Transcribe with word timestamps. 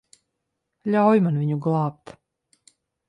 Ļauj 0.95 1.21
man 1.27 1.37
viņu 1.43 1.59
glābt. 1.67 2.17